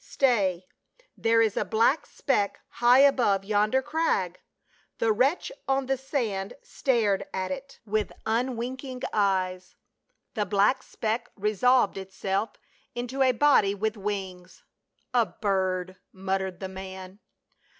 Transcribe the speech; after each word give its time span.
Stay, 0.03 0.65
there 1.15 1.43
is 1.43 1.55
a 1.55 1.63
black 1.63 2.07
speck 2.07 2.59
high 2.81 3.01
above 3.01 3.43
yonder 3.43 3.83
crag! 3.83 4.39
The 4.97 5.11
wretch 5.13 5.51
on 5.67 5.85
the 5.85 5.95
sand 5.95 6.55
.stared 6.63 7.27
at 7.31 7.51
it 7.51 7.79
4 7.85 7.85
o« 7.85 7.85
PAUL. 7.85 7.91
with 7.93 8.11
unwinking 8.25 9.03
eyes. 9.13 9.75
The 10.33 10.47
black 10.47 10.81
speck 10.81 11.29
resolved 11.35 11.99
itself 11.99 12.53
into 12.95 13.21
a 13.21 13.31
body 13.31 13.75
with 13.75 13.95
wings. 13.95 14.63
"A 15.13 15.23
bird," 15.27 15.97
muttered 16.11 16.61
the 16.61 16.67
man. 16.67 17.19